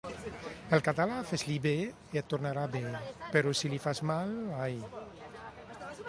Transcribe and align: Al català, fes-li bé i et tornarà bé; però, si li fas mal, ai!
Al 0.75 0.79
català, 0.85 1.17
fes-li 1.31 1.57
bé 1.65 1.73
i 2.15 2.21
et 2.21 2.31
tornarà 2.33 2.63
bé; 2.75 2.81
però, 3.35 3.53
si 3.59 3.71
li 3.73 3.81
fas 3.83 4.01
mal, 4.13 4.33
ai! 4.65 4.79